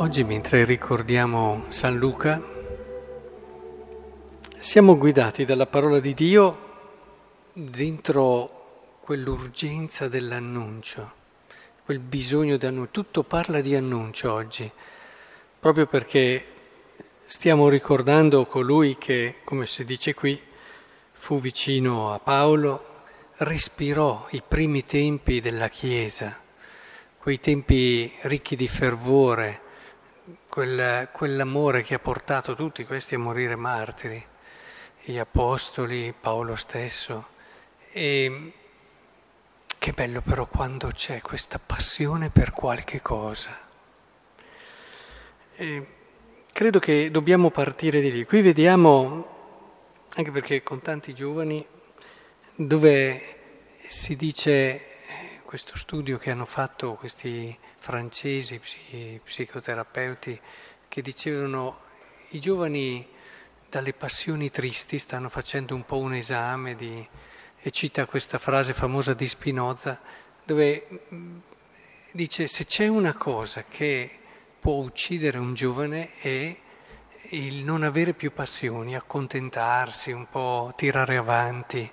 [0.00, 2.40] Oggi mentre ricordiamo San Luca
[4.56, 6.58] siamo guidati dalla parola di Dio
[7.52, 11.12] dentro quell'urgenza dell'annuncio,
[11.84, 12.92] quel bisogno di annuncio.
[12.92, 14.70] Tutto parla di annuncio oggi,
[15.58, 16.44] proprio perché
[17.26, 20.40] stiamo ricordando colui che, come si dice qui,
[21.10, 23.02] fu vicino a Paolo,
[23.38, 26.40] respirò i primi tempi della Chiesa,
[27.18, 29.66] quei tempi ricchi di fervore
[30.48, 34.24] quel, quell'amore che ha portato tutti questi a morire martiri,
[35.02, 37.28] gli apostoli, Paolo stesso.
[37.90, 38.52] E
[39.78, 43.56] che bello però quando c'è questa passione per qualche cosa.
[45.56, 45.86] E
[46.52, 48.24] credo che dobbiamo partire di lì.
[48.24, 49.36] Qui vediamo,
[50.14, 51.64] anche perché con tanti giovani,
[52.54, 53.36] dove
[53.86, 54.97] si dice
[55.48, 60.38] questo studio che hanno fatto questi francesi psichi, psicoterapeuti
[60.88, 61.78] che dicevano
[62.32, 63.08] i giovani
[63.66, 67.08] dalle passioni tristi stanno facendo un po' un esame di,
[67.60, 69.98] e cita questa frase famosa di Spinoza
[70.44, 71.38] dove mm,
[72.12, 74.18] dice se c'è una cosa che
[74.60, 76.56] può uccidere un giovane è
[77.30, 81.90] il non avere più passioni, accontentarsi, un po' tirare avanti,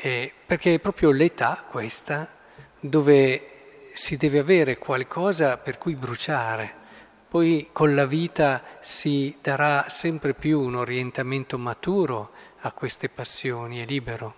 [0.00, 2.40] eh, perché è proprio l'età questa
[2.84, 6.80] dove si deve avere qualcosa per cui bruciare.
[7.28, 13.86] Poi con la vita si darà sempre più un orientamento maturo a queste passioni, è
[13.86, 14.34] libero.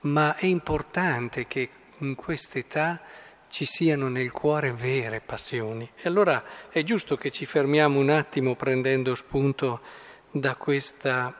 [0.00, 3.00] Ma è importante che in quest'età
[3.48, 5.90] ci siano nel cuore vere passioni.
[5.96, 9.80] E allora è giusto che ci fermiamo un attimo prendendo spunto
[10.30, 11.34] da questa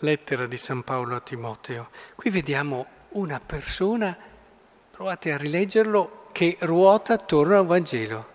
[0.00, 1.90] lettera di San Paolo a Timoteo.
[2.16, 4.16] Qui vediamo una persona
[5.00, 8.28] provate a rileggerlo, che ruota attorno al Vangelo,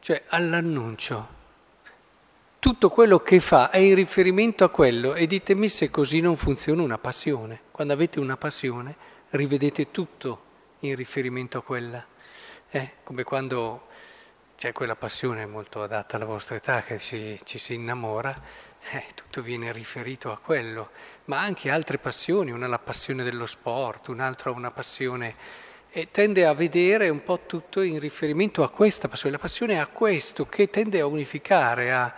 [0.00, 1.28] cioè all'annuncio.
[2.58, 6.80] Tutto quello che fa è in riferimento a quello e ditemi se così non funziona
[6.80, 7.64] una passione.
[7.70, 8.96] Quando avete una passione
[9.32, 10.42] rivedete tutto
[10.78, 12.02] in riferimento a quella.
[12.70, 13.88] Eh, come quando
[14.56, 18.34] c'è quella passione molto adatta alla vostra età che ci, ci si innamora,
[18.92, 20.88] eh, tutto viene riferito a quello,
[21.26, 26.54] ma anche altre passioni, una la passione dello sport, un'altra una passione e tende a
[26.54, 29.36] vedere un po' tutto in riferimento a questa passione.
[29.36, 32.14] La passione è a questo che tende a unificare, a,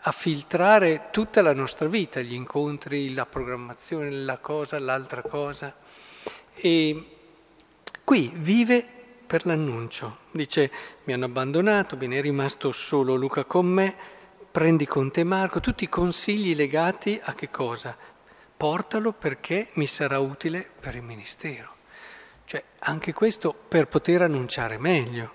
[0.00, 5.74] a filtrare tutta la nostra vita, gli incontri, la programmazione, la cosa, l'altra cosa.
[6.54, 7.06] E
[8.04, 8.86] qui vive
[9.26, 10.18] per l'annuncio.
[10.30, 10.70] Dice,
[11.04, 13.96] mi hanno abbandonato, me ne è rimasto solo Luca con me,
[14.50, 17.96] prendi con te Marco, tutti i consigli legati a che cosa?
[18.54, 21.75] Portalo perché mi sarà utile per il ministero.
[22.46, 25.32] Cioè, anche questo per poter annunciare meglio.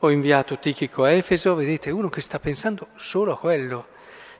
[0.00, 3.86] Ho inviato Tichico a Efeso, vedete, uno che sta pensando solo a quello.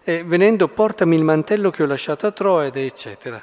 [0.04, 3.42] E venendo, portami il mantello che ho lasciato a Troede, eccetera.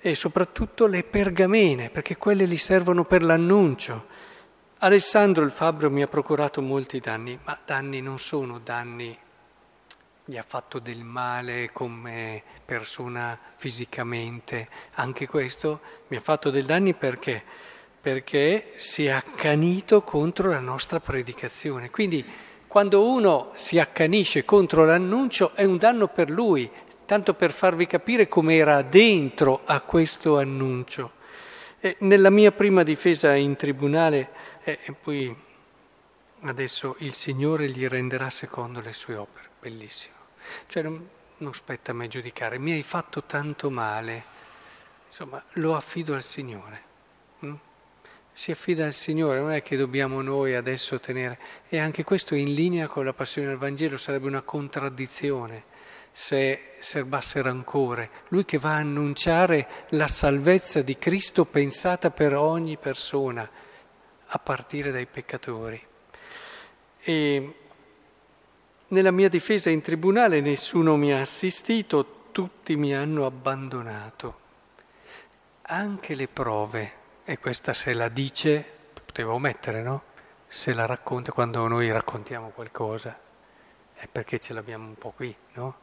[0.00, 4.06] E soprattutto le pergamene, perché quelle gli servono per l'annuncio.
[4.78, 9.14] Alessandro il fabbro mi ha procurato molti danni, ma danni non sono danni,
[10.24, 16.94] gli ha fatto del male come persona fisicamente, anche questo mi ha fatto dei danni
[16.94, 17.76] perché?
[18.00, 21.90] Perché si è accanito contro la nostra predicazione.
[21.90, 22.24] Quindi
[22.66, 26.70] quando uno si accanisce contro l'annuncio è un danno per lui,
[27.06, 31.12] tanto per farvi capire come era dentro a questo annuncio.
[31.80, 34.30] E nella mia prima difesa in tribunale,
[34.64, 35.34] eh, e poi
[36.40, 40.16] adesso il Signore gli renderà secondo le sue opere, bellissimo.
[40.66, 44.24] Cioè non, non spetta a me giudicare, mi hai fatto tanto male,
[45.06, 46.82] insomma lo affido al Signore.
[47.40, 47.54] Hm?
[48.38, 52.38] Si affida al Signore, non è che dobbiamo noi adesso tenere, e anche questo è
[52.38, 55.64] in linea con la passione del Vangelo, sarebbe una contraddizione
[56.12, 58.10] se serbasse rancore.
[58.28, 63.50] Lui che va a annunciare la salvezza di Cristo pensata per ogni persona,
[64.26, 65.84] a partire dai peccatori.
[67.00, 67.54] E
[68.86, 74.38] nella mia difesa in tribunale nessuno mi ha assistito, tutti mi hanno abbandonato.
[75.62, 76.97] Anche le prove
[77.30, 78.64] e questa se la dice,
[79.04, 80.02] poteva omettere, no?
[80.48, 83.20] Se la racconta quando noi raccontiamo qualcosa,
[83.92, 85.76] è perché ce l'abbiamo un po' qui, no?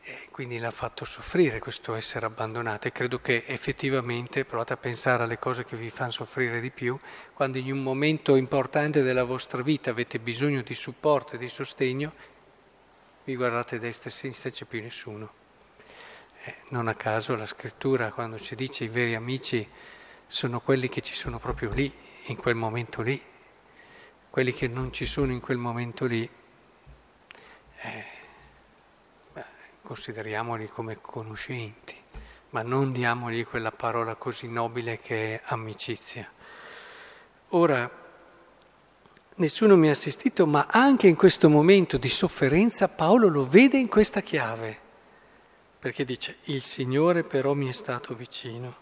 [0.00, 5.24] E quindi l'ha fatto soffrire questo essere abbandonato e credo che effettivamente provate a pensare
[5.24, 6.98] alle cose che vi fanno soffrire di più,
[7.34, 12.14] quando in un momento importante della vostra vita avete bisogno di supporto e di sostegno,
[13.24, 15.32] vi guardate a destra e sinistra e c'è più nessuno.
[16.44, 19.68] Eh, non a caso la scrittura quando ci dice i veri amici
[20.32, 21.92] sono quelli che ci sono proprio lì,
[22.26, 23.22] in quel momento lì.
[24.30, 26.28] Quelli che non ci sono in quel momento lì
[27.82, 28.04] eh,
[29.82, 31.94] consideriamoli come conoscenti,
[32.50, 36.26] ma non diamogli quella parola così nobile che è amicizia.
[37.48, 37.90] Ora,
[39.34, 43.88] nessuno mi ha assistito, ma anche in questo momento di sofferenza Paolo lo vede in
[43.88, 44.78] questa chiave,
[45.78, 48.81] perché dice, il Signore però mi è stato vicino.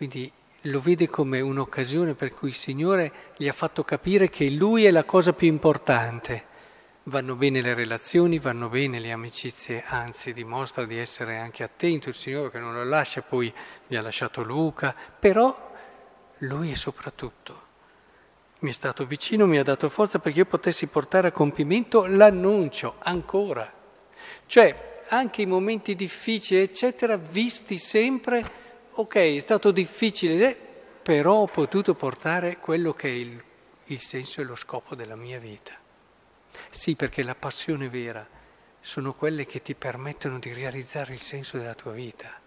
[0.00, 0.32] Quindi
[0.62, 4.90] lo vede come un'occasione per cui il Signore gli ha fatto capire che Lui è
[4.90, 6.44] la cosa più importante.
[7.02, 12.14] Vanno bene le relazioni, vanno bene le amicizie, anzi dimostra di essere anche attento il
[12.14, 13.52] Signore che non lo lascia, poi
[13.86, 15.70] gli ha lasciato Luca, però
[16.38, 17.62] Lui è soprattutto.
[18.60, 22.94] Mi è stato vicino, mi ha dato forza perché io potessi portare a compimento l'annuncio
[23.00, 23.70] ancora.
[24.46, 28.59] Cioè, anche i momenti difficili, eccetera, visti sempre
[29.00, 30.54] ok, è stato difficile,
[31.02, 33.42] però ho potuto portare quello che è il,
[33.86, 35.72] il senso e lo scopo della mia vita.
[36.68, 38.26] Sì, perché la passione vera
[38.78, 42.40] sono quelle che ti permettono di realizzare il senso della tua vita,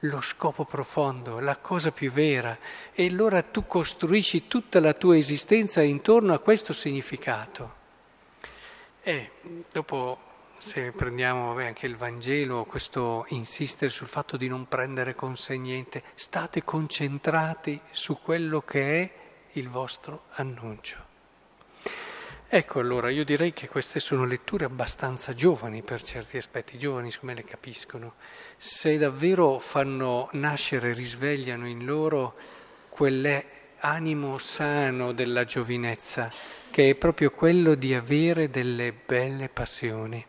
[0.00, 2.56] lo scopo profondo, la cosa più vera.
[2.92, 7.74] E allora tu costruisci tutta la tua esistenza intorno a questo significato.
[9.02, 9.30] E
[9.70, 10.27] dopo
[10.58, 15.56] se prendiamo vabbè, anche il Vangelo, questo insistere sul fatto di non prendere con sé
[15.56, 19.10] niente, state concentrati su quello che è
[19.52, 21.06] il vostro annuncio.
[22.50, 27.34] Ecco allora, io direi che queste sono letture abbastanza giovani per certi aspetti, giovani come
[27.34, 28.14] le capiscono.
[28.56, 32.34] Se davvero fanno nascere, risvegliano in loro
[32.88, 36.32] quell'animo sano della giovinezza,
[36.70, 40.24] che è proprio quello di avere delle belle passioni.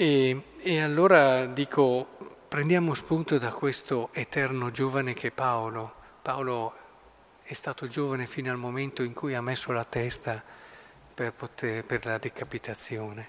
[0.00, 2.06] E, e allora dico,
[2.46, 5.92] prendiamo spunto da questo eterno giovane che è Paolo.
[6.22, 6.72] Paolo
[7.42, 10.40] è stato giovane fino al momento in cui ha messo la testa
[11.12, 13.28] per, poter, per la decapitazione,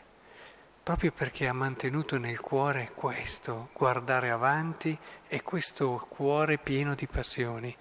[0.84, 4.96] proprio perché ha mantenuto nel cuore questo, guardare avanti
[5.28, 7.76] e questo cuore pieno di passioni.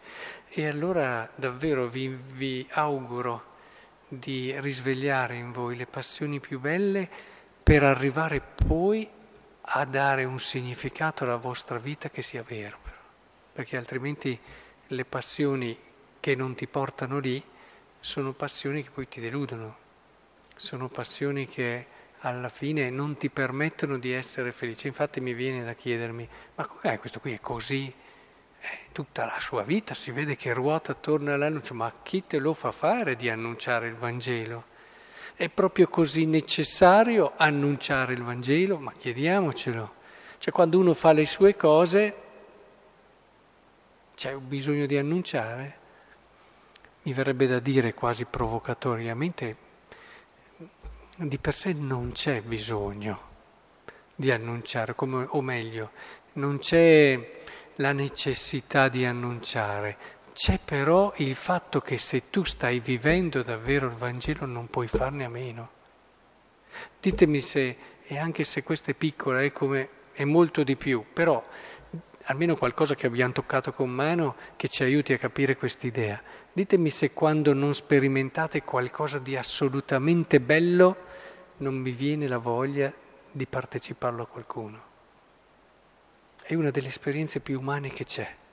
[0.49, 3.44] E allora davvero vi, vi auguro
[4.08, 7.37] di risvegliare in voi le passioni più belle
[7.68, 9.06] per arrivare poi
[9.60, 12.96] a dare un significato alla vostra vita che sia vero, però.
[13.52, 14.40] perché altrimenti
[14.86, 15.78] le passioni
[16.18, 17.44] che non ti portano lì
[18.00, 19.76] sono passioni che poi ti deludono,
[20.56, 21.86] sono passioni che
[22.20, 24.88] alla fine non ti permettono di essere felice.
[24.88, 27.92] Infatti mi viene da chiedermi, ma com'è questo qui è così?
[28.60, 32.54] Eh, tutta la sua vita si vede che ruota attorno all'annuncio, ma chi te lo
[32.54, 34.67] fa fare di annunciare il Vangelo?
[35.34, 38.78] È proprio così necessario annunciare il Vangelo?
[38.78, 39.94] Ma chiediamocelo.
[40.38, 42.14] Cioè quando uno fa le sue cose
[44.14, 45.76] c'è bisogno di annunciare?
[47.02, 49.56] Mi verrebbe da dire quasi provocatoriamente,
[51.16, 53.26] di per sé non c'è bisogno
[54.14, 55.92] di annunciare, come, o meglio,
[56.34, 57.40] non c'è
[57.76, 59.96] la necessità di annunciare,
[60.38, 65.25] c'è però il fatto che se tu stai vivendo davvero il Vangelo non puoi farne
[65.25, 65.70] a meno.
[67.00, 71.45] Ditemi se, e anche se questo è piccolo, è, come, è molto di più, però
[72.26, 76.23] almeno qualcosa che abbiamo toccato con mano che ci aiuti a capire quest'idea.
[76.52, 80.97] Ditemi se quando non sperimentate qualcosa di assolutamente bello
[81.57, 82.95] non vi viene la voglia
[83.33, 84.83] di parteciparlo a qualcuno.
[86.40, 88.47] È una delle esperienze più umane che c'è.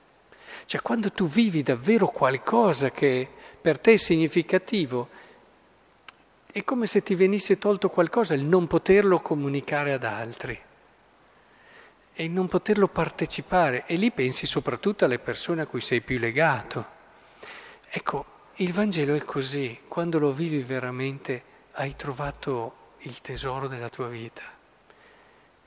[0.66, 3.28] Cioè quando tu vivi davvero qualcosa che
[3.60, 5.08] per te è significativo,
[6.50, 10.58] è come se ti venisse tolto qualcosa, il non poterlo comunicare ad altri
[12.14, 13.84] e il non poterlo partecipare.
[13.86, 16.94] E lì pensi soprattutto alle persone a cui sei più legato.
[17.88, 18.24] Ecco,
[18.56, 24.54] il Vangelo è così, quando lo vivi veramente hai trovato il tesoro della tua vita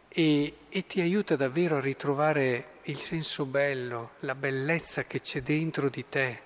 [0.09, 5.89] e, e ti aiuta davvero a ritrovare il senso bello, la bellezza che c'è dentro
[5.89, 6.41] di te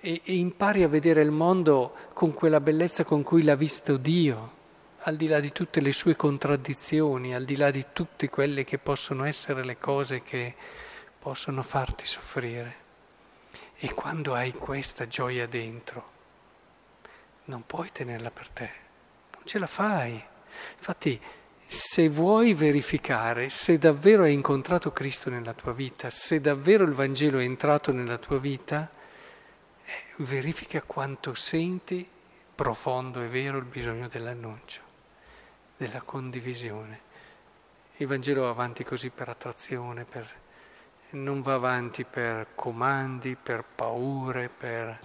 [0.00, 4.58] e, e impari a vedere il mondo con quella bellezza con cui l'ha visto Dio,
[5.02, 8.78] al di là di tutte le sue contraddizioni, al di là di tutte quelle che
[8.78, 10.54] possono essere le cose che
[11.18, 12.88] possono farti soffrire.
[13.76, 16.18] E quando hai questa gioia dentro,
[17.44, 18.70] non puoi tenerla per te,
[19.34, 20.22] non ce la fai.
[20.76, 21.20] Infatti
[21.72, 27.38] se vuoi verificare se davvero hai incontrato Cristo nella tua vita, se davvero il Vangelo
[27.38, 28.90] è entrato nella tua vita,
[29.84, 32.04] eh, verifica quanto senti
[32.56, 34.80] profondo e vero il bisogno dell'annuncio,
[35.76, 37.00] della condivisione.
[37.98, 40.28] Il Vangelo va avanti così per attrazione, per...
[41.10, 44.98] non va avanti per comandi, per paure, per...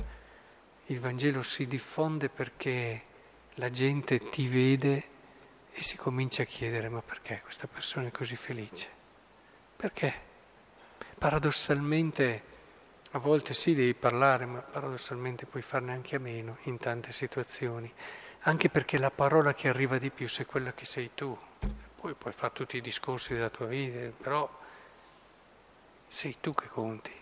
[0.88, 3.04] Il Vangelo si diffonde perché
[3.54, 5.14] la gente ti vede
[5.78, 8.90] e si comincia a chiedere ma perché questa persona è così felice?
[9.76, 10.14] Perché?
[11.18, 12.54] Paradossalmente
[13.12, 17.92] a volte sì devi parlare, ma paradossalmente puoi farne anche a meno in tante situazioni,
[18.42, 21.38] anche perché la parola che arriva di più è quella che sei tu.
[22.00, 24.50] Poi puoi fare tutti i discorsi della tua vita, però
[26.08, 27.14] sei tu che conti.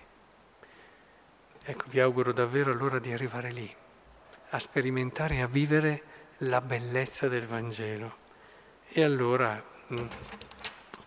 [1.64, 3.76] Ecco, vi auguro davvero allora di arrivare lì,
[4.50, 6.04] a sperimentare e a vivere
[6.40, 8.22] la bellezza del Vangelo.
[8.96, 9.60] E allora,
[9.92, 10.06] mm,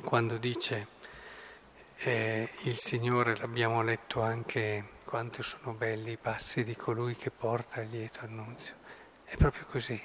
[0.02, 0.88] quando dice
[1.98, 7.80] eh, il Signore, l'abbiamo letto anche, quanto sono belli i passi di colui che porta
[7.80, 8.74] il lieto annunzio.
[9.22, 10.02] È proprio così.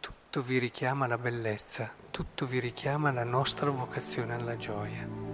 [0.00, 5.33] Tutto vi richiama alla bellezza, tutto vi richiama alla nostra vocazione alla gioia.